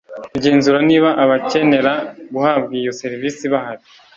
[0.31, 1.93] kugenzura niba abakenera
[2.33, 3.83] guhabwa iyo serivise bahari